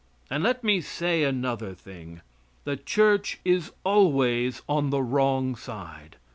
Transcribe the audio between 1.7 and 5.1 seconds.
thing: The church is always on the